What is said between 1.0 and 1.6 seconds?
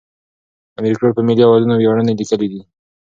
په ملي